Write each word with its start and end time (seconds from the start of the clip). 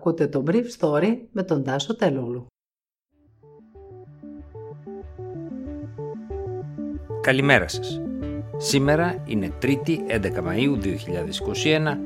Ακούτε 0.00 0.26
το 0.26 0.44
Brief 0.46 0.64
Story 0.78 1.16
με 1.32 1.42
τον 1.42 1.64
Τάσο 1.64 1.96
Τελούλου. 1.96 2.46
Καλημέρα 7.20 7.68
σας. 7.68 8.00
Σήμερα 8.56 9.22
είναι 9.26 9.52
3η 9.62 9.96
11 10.08 10.20
Μαΐου 10.20 10.78
2021 10.82 11.98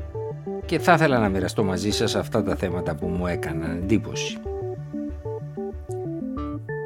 και 0.67 0.79
θα 0.79 0.93
ήθελα 0.93 1.19
να 1.19 1.29
μοιραστώ 1.29 1.65
μαζί 1.65 1.91
σας 1.91 2.15
αυτά 2.15 2.43
τα 2.43 2.57
θέματα 2.57 2.95
που 2.95 3.07
μου 3.07 3.27
έκαναν 3.27 3.71
εντύπωση. 3.83 4.39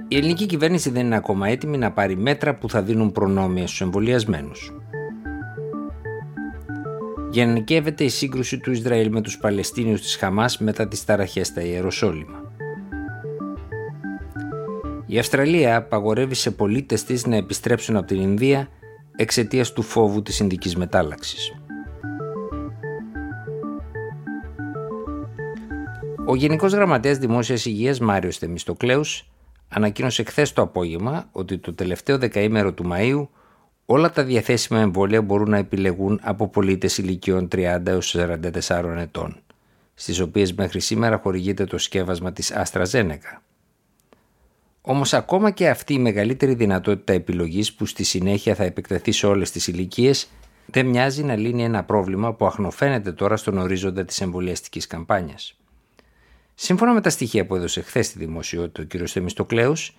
Η 0.09 0.17
ελληνική 0.17 0.47
κυβέρνηση 0.47 0.91
δεν 0.91 1.07
είναι 1.07 1.17
ακόμα 1.17 1.49
έτοιμη 1.49 1.79
να 1.79 1.93
πάρει 1.93 2.17
μέτρα 2.17 2.55
που 2.59 2.69
θα 2.69 2.83
δίνουν 2.83 3.13
προνόμια 3.13 3.67
στους 3.67 3.81
εμβολιασμένους 3.81 4.73
γενικεύεται 7.39 8.05
η 8.05 8.09
σύγκρουση 8.09 8.59
του 8.59 8.71
Ισραήλ 8.71 9.11
με 9.11 9.21
τους 9.21 9.39
Παλαιστίνιους 9.39 10.01
της 10.01 10.17
Χαμάς 10.17 10.59
μετά 10.59 10.89
τις 10.89 11.05
ταραχές 11.05 11.47
στα 11.47 11.61
Ιεροσόλυμα. 11.61 12.53
Η 15.07 15.19
Αυστραλία 15.19 15.77
απαγορεύει 15.77 16.35
σε 16.35 16.51
πολίτες 16.51 17.05
της 17.05 17.27
να 17.27 17.37
επιστρέψουν 17.37 17.97
από 17.97 18.07
την 18.07 18.21
Ινδία 18.21 18.69
εξαιτίας 19.17 19.73
του 19.73 19.83
φόβου 19.83 20.23
της 20.23 20.39
Ινδικής 20.39 20.77
μετάλλαξης. 20.77 21.53
Ο 26.27 26.35
Γενικός 26.35 26.73
Γραμματέας 26.73 27.19
Δημόσιας 27.19 27.65
Υγείας 27.65 28.01
Μάριος 28.01 28.39
Θεμιστοκλέους 28.39 29.31
ανακοίνωσε 29.69 30.23
χθες 30.23 30.53
το 30.53 30.63
απόγευμα 30.63 31.29
ότι 31.33 31.59
το 31.59 31.75
τελευταίο 31.75 32.19
δεκαήμερο 32.19 32.73
του 32.73 32.91
Μαΐου 32.93 33.29
Όλα 33.91 34.11
τα 34.11 34.25
διαθέσιμα 34.25 34.81
εμβόλια 34.81 35.23
μπορούν 35.23 35.51
να 35.51 35.57
επιλεγούν 35.57 36.21
από 36.23 36.49
πολίτες 36.49 36.99
ηλικιών 36.99 37.49
30 37.53 37.87
έως 37.87 38.17
44 38.19 38.97
ετών, 38.99 39.37
στις 39.95 40.21
οποίες 40.21 40.55
μέχρι 40.55 40.81
σήμερα 40.81 41.19
χορηγείται 41.19 41.65
το 41.65 41.79
σκεύασμα 41.79 42.33
της 42.33 42.53
AstraZeneca. 42.55 43.41
Όμως 44.81 45.15
ακόμα 45.15 45.51
και 45.51 45.69
αυτή 45.69 45.95
η 45.95 45.99
μεγαλύτερη 45.99 46.55
δυνατότητα 46.55 47.13
επιλογής 47.13 47.75
που 47.75 47.87
στη 47.87 48.05
συνέχεια 48.05 48.55
θα 48.55 48.65
επεκταθεί 48.65 49.13
σε 49.13 49.27
όλες 49.27 49.51
τις 49.51 49.67
ηλικίες, 49.67 50.29
δεν 50.67 50.87
μοιάζει 50.87 51.23
να 51.25 51.37
λύνει 51.37 51.65
ένα 51.65 51.85
πρόβλημα 51.85 52.35
που 52.35 52.47
αχνοφαίνεται 52.47 53.13
τώρα 53.13 53.37
στον 53.37 53.59
ορίζοντα 53.59 54.05
της 54.05 54.21
εμβολιαστικής 54.21 54.87
καμπάνιας. 54.87 55.59
Σύμφωνα 56.55 56.93
με 56.93 57.01
τα 57.01 57.11
στοιχεία 57.11 57.47
που 57.47 57.57
έδωσε 57.57 57.81
χθες 57.81 58.07
στη 58.07 58.19
δημοσιότητα 58.19 58.83
ο 58.83 59.05
κ. 59.05 59.09
Θεμιστοκλέους, 59.09 59.97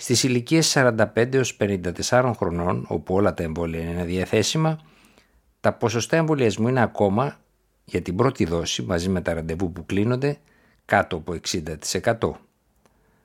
στις 0.00 0.22
ηλικίες 0.22 0.72
45 0.76 1.34
έως 1.34 1.56
54 1.60 2.32
χρονών, 2.36 2.84
όπου 2.88 3.14
όλα 3.14 3.34
τα 3.34 3.42
εμβόλια 3.42 3.80
είναι 3.80 4.04
διαθέσιμα, 4.04 4.80
τα 5.60 5.72
ποσοστά 5.72 6.16
εμβολιασμού 6.16 6.68
είναι 6.68 6.82
ακόμα 6.82 7.36
για 7.84 8.02
την 8.02 8.16
πρώτη 8.16 8.44
δόση 8.44 8.82
μαζί 8.82 9.08
με 9.08 9.20
τα 9.20 9.34
ραντεβού 9.34 9.72
που 9.72 9.86
κλείνονται 9.86 10.38
κάτω 10.84 11.16
από 11.16 11.34
60%. 12.02 12.30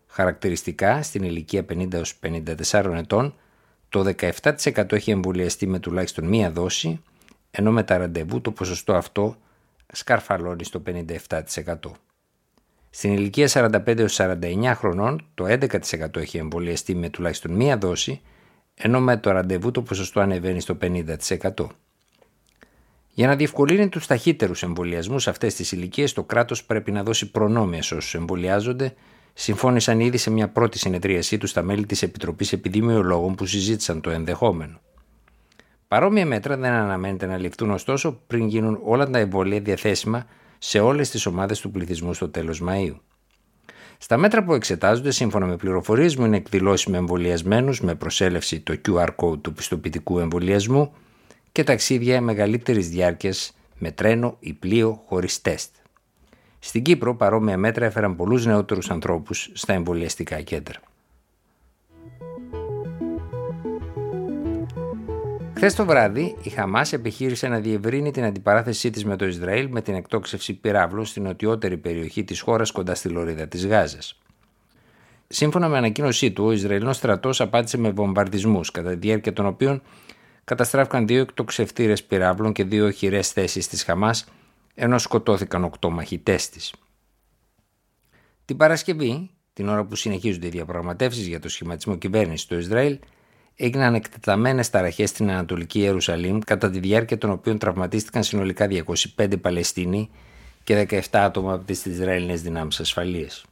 Χαρακτηριστικά 0.07 1.03
στην 1.03 1.23
ηλικία 1.23 1.65
50 1.69 1.93
έως 1.93 2.19
54 2.23 2.93
ετών 2.95 3.35
το 3.89 4.13
17% 4.17 4.91
έχει 4.91 5.11
εμβολιαστεί 5.11 5.67
με 5.67 5.79
τουλάχιστον 5.79 6.27
μία 6.27 6.51
δόση 6.51 7.01
ενώ 7.51 7.71
με 7.71 7.83
τα 7.83 7.97
ραντεβού 7.97 8.41
το 8.41 8.51
ποσοστό 8.51 8.93
αυτό 8.93 9.35
σκαρφαλώνει 9.93 10.63
στο 10.63 10.83
57%. 10.85 11.75
Στην 12.95 13.13
ηλικία 13.13 13.47
45 13.51 14.05
49 14.07 14.73
χρονών 14.75 15.25
το 15.33 15.45
11% 15.47 16.15
έχει 16.15 16.37
εμβολιαστεί 16.37 16.95
με 16.95 17.09
τουλάχιστον 17.09 17.51
μία 17.51 17.77
δόση, 17.77 18.21
ενώ 18.75 18.99
με 18.99 19.17
το 19.17 19.31
ραντεβού 19.31 19.71
το 19.71 19.81
ποσοστό 19.81 20.19
ανεβαίνει 20.19 20.61
στο 20.61 20.77
50%. 20.81 21.67
Για 23.09 23.27
να 23.27 23.35
διευκολύνει 23.35 23.89
τους 23.89 24.07
ταχύτερους 24.07 24.63
εμβολιασμούς 24.63 25.23
σε 25.23 25.29
αυτές 25.29 25.55
τις 25.55 25.71
ηλικίες, 25.71 26.13
το 26.13 26.23
κράτος 26.23 26.63
πρέπει 26.63 26.91
να 26.91 27.03
δώσει 27.03 27.31
προνόμια 27.31 27.81
σε 27.81 27.95
όσους 27.95 28.13
εμβολιάζονται, 28.13 28.93
συμφώνησαν 29.33 29.99
ήδη 29.99 30.17
σε 30.17 30.29
μια 30.31 30.49
πρώτη 30.49 30.79
συνεδρίασή 30.79 31.37
τους 31.37 31.49
στα 31.49 31.61
μέλη 31.61 31.85
της 31.85 32.01
Επιτροπής 32.01 32.53
Επιδημιολόγων 32.53 33.35
που 33.35 33.45
συζήτησαν 33.45 34.01
το 34.01 34.09
ενδεχόμενο. 34.09 34.79
Παρόμοια 35.87 36.25
μέτρα 36.25 36.57
δεν 36.57 36.71
αναμένεται 36.71 37.25
να 37.25 37.37
ληφθούν 37.37 37.71
ωστόσο 37.71 38.21
πριν 38.27 38.47
γίνουν 38.47 38.79
όλα 38.83 39.09
τα 39.09 39.19
εμβόλια 39.19 39.59
διαθέσιμα 39.59 40.25
σε 40.65 40.79
όλες 40.79 41.09
τις 41.09 41.25
ομάδες 41.25 41.59
του 41.59 41.71
πληθυσμού 41.71 42.13
στο 42.13 42.29
τέλος 42.29 42.61
Μαΐου. 42.67 42.95
Στα 43.97 44.17
μέτρα 44.17 44.43
που 44.43 44.53
εξετάζονται, 44.53 45.11
σύμφωνα 45.11 45.45
με 45.45 45.55
πληροφορίες 45.55 46.15
μου, 46.15 46.25
είναι 46.25 46.37
εκδηλώσεις 46.37 46.85
με 46.85 46.97
εμβολιασμένους 46.97 47.81
με 47.81 47.95
προσέλευση 47.95 48.59
το 48.59 48.75
QR 48.87 49.07
code 49.15 49.41
του 49.41 49.53
πιστοποιητικού 49.53 50.19
εμβολιασμού 50.19 50.93
και 51.51 51.63
ταξίδια 51.63 52.21
μεγαλύτερης 52.21 52.89
διάρκειας 52.89 53.55
με 53.77 53.91
τρένο 53.91 54.35
ή 54.39 54.53
πλοίο 54.53 55.03
χωρίς 55.05 55.41
τεστ. 55.41 55.75
Στην 56.59 56.83
Κύπρο 56.83 57.15
παρόμοια 57.15 57.57
μέτρα 57.57 57.85
έφεραν 57.85 58.15
πολλούς 58.15 58.45
νεότερους 58.45 58.89
ανθρώπους 58.89 59.49
στα 59.53 59.73
εμβολιαστικά 59.73 60.41
κέντρα. 60.41 60.79
Χθες 65.63 65.75
το 65.75 65.85
βράδυ, 65.85 66.35
η 66.41 66.49
Χαμάς 66.49 66.93
επιχείρησε 66.93 67.47
να 67.47 67.59
διευρύνει 67.59 68.11
την 68.11 68.23
αντιπαράθεσή 68.23 68.89
της 68.89 69.05
με 69.05 69.15
το 69.15 69.25
Ισραήλ 69.25 69.67
με 69.69 69.81
την 69.81 69.95
εκτόξευση 69.95 70.53
πυράβλων 70.53 71.05
στην 71.05 71.23
νοτιότερη 71.23 71.77
περιοχή 71.77 72.23
της 72.23 72.39
χώρας 72.41 72.71
κοντά 72.71 72.95
στη 72.95 73.09
λωρίδα 73.09 73.47
της 73.47 73.67
Γάζας. 73.67 74.19
Σύμφωνα 75.27 75.67
με 75.67 75.77
ανακοίνωσή 75.77 76.31
του, 76.31 76.45
ο 76.45 76.51
Ισραηλινός 76.51 76.95
στρατός 76.95 77.41
απάντησε 77.41 77.77
με 77.77 77.89
βομβαρδισμούς, 77.89 78.71
κατά 78.71 78.89
τη 78.89 78.95
διάρκεια 78.95 79.33
των 79.33 79.45
οποίων 79.45 79.81
καταστράφηκαν 80.43 81.07
δύο 81.07 81.21
εκτοξευτήρες 81.21 82.03
πυράβλων 82.03 82.53
και 82.53 82.63
δύο 82.63 82.89
χειρέ 82.89 83.21
θέσεις 83.21 83.67
της 83.67 83.83
Χαμάς, 83.83 84.25
ενώ 84.75 84.97
σκοτώθηκαν 84.97 85.63
οκτώ 85.63 85.89
μαχητές 85.89 86.49
της. 86.49 86.73
Την 88.45 88.57
Παρασκευή, 88.57 89.29
την 89.53 89.69
ώρα 89.69 89.83
που 89.83 89.95
συνεχίζονται 89.95 90.47
οι 90.47 90.49
διαπραγματεύσεις 90.49 91.27
για 91.27 91.39
το 91.39 91.49
σχηματισμό 91.49 91.95
κυβέρνησης 91.95 92.41
στο 92.41 92.57
Ισραήλ, 92.57 92.99
έγιναν 93.55 93.93
εκτεταμένες 93.93 94.69
ταραχές 94.69 95.09
στην 95.09 95.29
Ανατολική 95.31 95.79
Ιερουσαλήμ 95.79 96.39
κατά 96.39 96.69
τη 96.69 96.79
διάρκεια 96.79 97.17
των 97.17 97.29
οποίων 97.29 97.57
τραυματίστηκαν 97.57 98.23
συνολικά 98.23 98.67
205 99.15 99.41
Παλαιστίνοι 99.41 100.09
και 100.63 100.87
17 100.89 101.01
άτομα 101.11 101.53
από 101.53 101.65
τις 101.65 101.85
Ισραηλινές 101.85 102.41
δυνάμεις 102.41 102.79
ασφαλείας. 102.79 103.45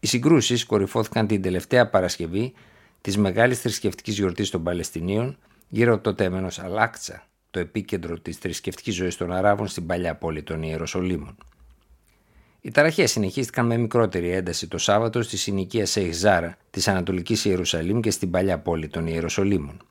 Οι 0.00 0.06
συγκρούσεις 0.06 0.64
κορυφώθηκαν 0.64 1.26
την 1.26 1.42
τελευταία 1.42 1.88
Παρασκευή 1.88 2.52
της 3.00 3.16
μεγάλης 3.16 3.60
θρησκευτικής 3.60 4.18
γιορτής 4.18 4.50
των 4.50 4.62
Παλαιστινίων 4.62 5.38
γύρω 5.68 5.94
από 5.94 6.02
το 6.02 6.14
τέμενος 6.14 6.58
Αλάκτσα, 6.58 7.26
το 7.50 7.58
επίκεντρο 7.58 8.18
της 8.18 8.36
θρησκευτικής 8.36 8.94
ζωής 8.94 9.16
των 9.16 9.32
Αράβων 9.32 9.66
στην 9.66 9.86
παλιά 9.86 10.14
πόλη 10.14 10.42
των 10.42 10.62
Ιεροσολύμων. 10.62 11.36
Οι 12.60 12.70
ταραχές 12.70 13.10
συνεχίστηκαν 13.10 13.66
με 13.66 13.76
μικρότερη 13.76 14.30
ένταση 14.30 14.68
το 14.68 14.78
Σάββατο 14.78 15.22
στη 15.22 15.36
συνοικία 15.36 15.86
Σέιχ 15.86 16.14
Ζάρα 16.14 16.56
της 16.78 16.88
Ανατολικής 16.88 17.44
Ιερουσαλήμ 17.44 18.00
και 18.00 18.10
στην 18.10 18.30
παλιά 18.30 18.58
πόλη 18.58 18.88
των 18.88 19.06
Ιεροσολύμων. 19.06 19.82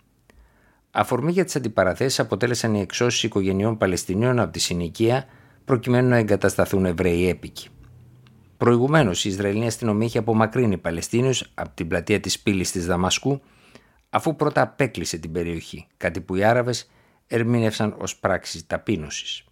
Αφορμή 0.92 1.32
για 1.32 1.46
τις 1.46 1.56
αντιπαραθέσεις 1.56 2.20
αποτέλεσαν 2.20 2.74
οι 2.74 2.80
εξώσεις 2.80 3.24
οικογενειών 3.24 3.78
Παλαιστινίων 3.78 4.40
από 4.40 4.52
τη 4.52 4.60
συνοικία 4.60 5.26
προκειμένου 5.66 6.10
να 6.10 6.18
εγκατασταθούν 6.18 6.86
Εβραίοι 6.86 7.30
έπικοι. 7.30 7.70
Προηγουμένως, 8.58 9.26
η 9.26 9.30
Ισραηλινή 9.30 9.66
αστυνομία 9.66 10.06
είχε 10.06 10.18
απομακρύνει 10.18 10.78
Παλαιστίνιους 10.78 11.52
από 11.54 11.70
την 11.74 11.88
πλατεία 11.88 12.20
της 12.20 12.40
πύλης 12.40 12.72
της 12.72 12.86
Δαμασκού, 12.86 13.42
αφού 14.10 14.36
πρώτα 14.36 14.62
απέκλεισε 14.62 15.18
την 15.18 15.32
περιοχή, 15.32 15.88
κάτι 15.98 16.22
που 16.22 16.36
οι 16.36 16.44
Άραβες 16.44 16.90
ερμήνευσαν 17.28 17.96
ως 17.98 18.18
πράξη 18.18 18.68
ταπείνωσης. 18.68 19.47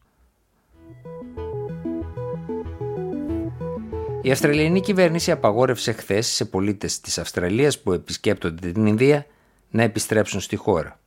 Η 4.25 4.31
Αυστραλιανή 4.31 4.81
κυβέρνηση 4.81 5.31
απαγόρευσε 5.31 5.91
χθες 5.91 6.27
σε 6.27 6.45
πολίτες 6.45 7.01
της 7.01 7.17
Αυστραλίας 7.17 7.79
που 7.81 7.93
επισκέπτονται 7.93 8.71
την 8.71 8.85
Ινδία 8.85 9.25
να 9.69 9.83
επιστρέψουν 9.83 10.39
στη 10.39 10.55
χώρα. 10.55 10.99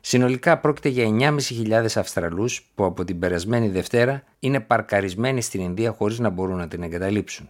Συνολικά 0.00 0.58
πρόκειται 0.58 0.88
για 0.88 1.04
9.500 1.04 1.86
Αυστραλούς 1.94 2.70
που 2.74 2.84
από 2.84 3.04
την 3.04 3.18
περασμένη 3.18 3.68
Δευτέρα 3.68 4.22
είναι 4.38 4.60
παρκαρισμένοι 4.60 5.40
στην 5.40 5.60
Ινδία 5.60 5.92
χωρίς 5.92 6.18
να 6.18 6.28
μπορούν 6.28 6.56
να 6.56 6.68
την 6.68 6.82
εγκαταλείψουν. 6.82 7.48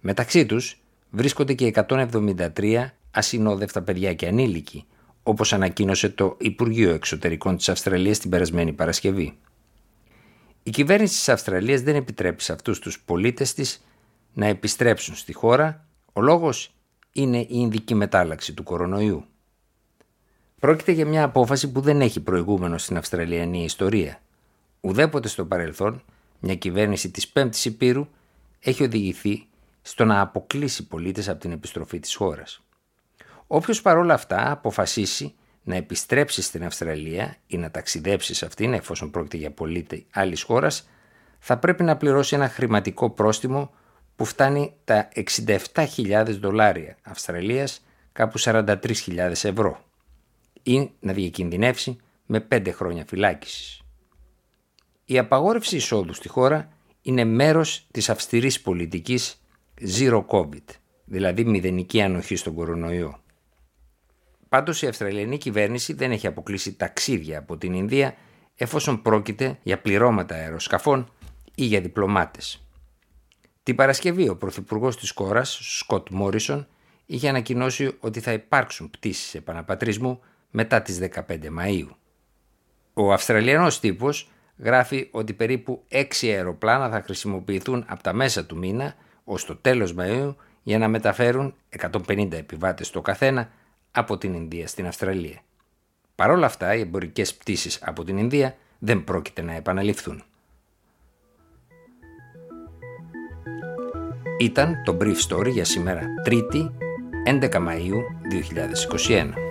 Μεταξύ 0.00 0.46
τους 0.46 0.82
βρίσκονται 1.10 1.52
και 1.52 1.72
173 1.88 2.86
ασυνόδευτα 3.10 3.82
παιδιά 3.82 4.14
και 4.14 4.26
ανήλικοι, 4.26 4.86
όπως 5.22 5.52
ανακοίνωσε 5.52 6.08
το 6.08 6.36
Υπουργείο 6.40 6.90
Εξωτερικών 6.90 7.56
της 7.56 7.68
Αυστραλίας 7.68 8.18
την 8.18 8.30
περασμένη 8.30 8.72
Παρασκευή. 8.72 9.38
Η 10.66 10.70
κυβέρνηση 10.70 11.14
της 11.14 11.28
Αυστραλίας 11.28 11.80
δεν 11.80 11.94
επιτρέπει 11.94 12.42
σε 12.42 12.52
αυτούς 12.52 12.78
τους 12.78 13.00
πολίτες 13.00 13.54
της 13.54 13.84
να 14.32 14.46
επιστρέψουν 14.46 15.14
στη 15.14 15.32
χώρα. 15.32 15.86
Ο 16.12 16.20
λόγος 16.20 16.74
είναι 17.12 17.38
η 17.38 17.60
ειδική 17.60 17.94
μετάλλαξη 17.94 18.54
του 18.54 18.62
κορονοϊού. 18.62 19.24
Πρόκειται 20.60 20.92
για 20.92 21.06
μια 21.06 21.22
απόφαση 21.22 21.72
που 21.72 21.80
δεν 21.80 22.00
έχει 22.00 22.20
προηγούμενο 22.20 22.78
στην 22.78 22.96
Αυστραλιανή 22.96 23.64
ιστορία. 23.64 24.20
Ουδέποτε 24.80 25.28
στο 25.28 25.44
παρελθόν 25.44 26.02
μια 26.40 26.54
κυβέρνηση 26.54 27.10
της 27.10 27.28
Πέμπτης 27.28 27.64
Υπήρου 27.64 28.06
έχει 28.60 28.82
οδηγηθεί 28.82 29.46
στο 29.82 30.04
να 30.04 30.20
αποκλείσει 30.20 30.86
πολίτες 30.86 31.28
από 31.28 31.40
την 31.40 31.52
επιστροφή 31.52 32.00
της 32.00 32.14
χώρας. 32.14 32.62
Όποιος 33.46 33.82
παρόλα 33.82 34.14
αυτά 34.14 34.50
αποφασίσει 34.50 35.34
να 35.66 35.74
επιστρέψεις 35.74 36.46
στην 36.46 36.64
Αυστραλία 36.64 37.36
ή 37.46 37.56
να 37.56 37.70
ταξιδέψεις 37.70 38.36
σε 38.36 38.46
αυτήν 38.46 38.72
εφόσον 38.72 39.10
πρόκειται 39.10 39.36
για 39.36 39.50
πολίτη 39.50 40.06
άλλης 40.10 40.42
χώρας, 40.42 40.88
θα 41.38 41.58
πρέπει 41.58 41.82
να 41.82 41.96
πληρώσει 41.96 42.34
ένα 42.34 42.48
χρηματικό 42.48 43.10
πρόστιμο 43.10 43.70
που 44.16 44.24
φτάνει 44.24 44.74
τα 44.84 45.08
67.000 45.14 46.24
δολάρια 46.40 46.96
Αυστραλίας, 47.02 47.84
κάπου 48.12 48.38
43.000 48.38 49.44
ευρώ, 49.44 49.84
ή 50.62 50.90
να 51.00 51.12
διακινδυνεύσει 51.12 51.96
με 52.26 52.40
5 52.40 52.72
χρόνια 52.72 53.04
φυλάκισης. 53.08 53.80
Η 55.04 55.18
απαγόρευση 55.18 55.76
εισόδου 55.76 56.12
στη 56.12 56.28
χώρα 56.28 56.72
είναι 57.02 57.24
μέρος 57.24 57.86
της 57.90 58.08
αυστηρής 58.08 58.60
πολιτικής 58.60 59.42
Zero 59.98 60.24
COVID, 60.26 60.64
δηλαδή 61.04 61.44
μηδενική 61.44 62.02
ανοχή 62.02 62.36
στον 62.36 62.54
κορονοϊό. 62.54 63.20
Πάντως 64.56 64.82
η 64.82 64.86
Αυστραλιανή 64.86 65.38
κυβέρνηση 65.38 65.92
δεν 65.92 66.10
έχει 66.10 66.26
αποκλείσει 66.26 66.72
ταξίδια 66.72 67.38
από 67.38 67.56
την 67.56 67.72
Ινδία 67.72 68.14
εφόσον 68.56 69.02
πρόκειται 69.02 69.58
για 69.62 69.78
πληρώματα 69.78 70.34
αεροσκαφών 70.34 71.12
ή 71.54 71.64
για 71.64 71.80
διπλωμάτες. 71.80 72.66
Την 73.62 73.76
Παρασκευή 73.76 74.28
ο 74.28 74.36
Πρωθυπουργός 74.36 74.96
της 74.96 75.12
χώρας, 75.16 75.58
Σκοτ 75.62 76.08
Μόρισον, 76.10 76.66
είχε 77.06 77.28
ανακοινώσει 77.28 77.96
ότι 78.00 78.20
θα 78.20 78.32
υπάρξουν 78.32 78.90
πτήσεις 78.90 79.34
επαναπατρισμού 79.34 80.20
μετά 80.50 80.82
τις 80.82 80.98
15 80.98 81.50
Μαΐου. 81.58 81.88
Ο 82.94 83.12
Αυστραλιανός 83.12 83.80
τύπος 83.80 84.30
γράφει 84.58 85.08
ότι 85.10 85.32
περίπου 85.32 85.84
6 85.88 86.04
αεροπλάνα 86.22 86.90
θα 86.90 87.02
χρησιμοποιηθούν 87.02 87.84
από 87.88 88.02
τα 88.02 88.12
μέσα 88.12 88.44
του 88.44 88.56
μήνα 88.56 88.94
ως 89.24 89.44
το 89.44 89.56
τέλος 89.56 89.94
Μαΐου 89.98 90.34
για 90.62 90.78
να 90.78 90.88
μεταφέρουν 90.88 91.54
150 92.06 92.32
επιβάτες 92.32 92.90
το 92.90 93.00
καθένα 93.00 93.50
από 93.96 94.18
την 94.18 94.34
Ινδία 94.34 94.66
στην 94.66 94.86
Αυστραλία. 94.86 95.38
Παρ' 96.14 96.30
όλα 96.30 96.46
αυτά, 96.46 96.74
οι 96.74 96.80
εμπορικές 96.80 97.34
πτήσεις 97.34 97.78
από 97.82 98.04
την 98.04 98.18
Ινδία 98.18 98.56
δεν 98.78 99.04
πρόκειται 99.04 99.42
να 99.42 99.52
επαναληφθούν. 99.52 100.22
Ήταν 104.38 104.82
το 104.84 104.96
Brief 105.00 105.16
Story 105.28 105.50
για 105.50 105.64
σήμερα 105.64 106.02
3η 106.26 106.70
11 107.26 107.50
Μαΐου 107.50 108.00
2021. 109.08 109.45